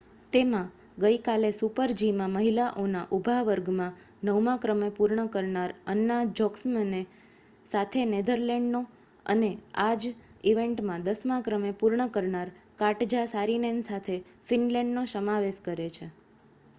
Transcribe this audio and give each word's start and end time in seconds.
તેમાં 0.33 0.69
ગઈ 0.97 1.17
કાલે 1.19 1.49
સુપર 1.51 1.89
જી 1.95 2.13
માં 2.13 2.31
મહિલાઓના 2.31 3.03
ઊભા 3.11 3.41
વર્ગમાં 3.43 3.97
નવમા 4.23 4.55
ક્રમે 4.57 4.89
પૂર્ણ 4.91 5.29
કરનાર 5.29 5.73
અન્ના 5.87 6.17
જોકમસેન 6.33 6.95
સાથે 7.65 8.07
નેધર 8.07 8.39
લેન્ડનો 8.45 8.81
અને 9.25 9.51
આ 9.81 9.93
જ 9.97 10.13
ઇવેન્ટમાં 10.47 11.05
દસમાં 11.05 11.45
ક્રમે 11.45 11.71
પૂર્ણ 11.79 12.09
કરનાર 12.11 12.49
કાટજા 12.79 13.25
સારીનેન 13.29 13.79
સાથે 13.83 14.17
ફીનલેંડનો 14.47 15.09
સમાવેશ 15.09 15.61
કરે 15.63 15.87
છે 15.91 16.07